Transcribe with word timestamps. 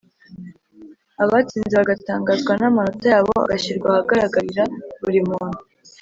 abatsinze 1.23 1.73
bagatangazwa 1.81 2.51
n 2.59 2.63
amanota 2.69 3.05
yabo 3.13 3.33
agashyirwa 3.45 3.87
ahagaragarira 3.91 4.63
buri 5.03 5.19
muntu 5.29 5.59